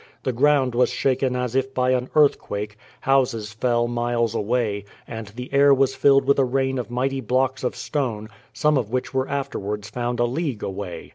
The 0.23 0.33
ground 0.33 0.73
was 0.73 0.89
shaken 0.89 1.35
as 1.35 1.53
if 1.53 1.75
by 1.75 1.91
an 1.91 2.09
earthquake, 2.15 2.75
houses 3.01 3.53
fell 3.53 3.87
miles 3.87 4.33
away, 4.33 4.83
and 5.07 5.27
the 5.27 5.53
air 5.53 5.75
was 5.75 5.93
filled 5.93 6.25
with 6.25 6.39
a 6.39 6.43
rain 6.43 6.79
of 6.79 6.89
mighty 6.89 7.21
blocks 7.21 7.63
of 7.63 7.75
stone, 7.75 8.27
some 8.51 8.79
of 8.79 8.89
which 8.89 9.13
were 9.13 9.29
afterwards 9.29 9.91
found 9.91 10.19
a 10.19 10.25
league 10.25 10.63
away. 10.63 11.09